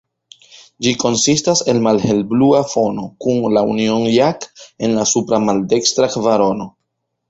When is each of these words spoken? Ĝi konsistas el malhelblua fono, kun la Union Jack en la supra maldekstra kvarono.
Ĝi 0.85 0.93
konsistas 1.03 1.61
el 1.73 1.83
malhelblua 1.89 2.63
fono, 2.73 3.07
kun 3.27 3.47
la 3.59 3.65
Union 3.77 4.09
Jack 4.17 4.51
en 4.89 5.01
la 5.01 5.09
supra 5.15 5.45
maldekstra 5.49 6.15
kvarono. 6.19 6.73